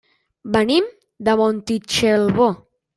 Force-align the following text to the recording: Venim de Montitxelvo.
Venim 0.55 0.89
de 1.29 1.37
Montitxelvo. 1.43 2.53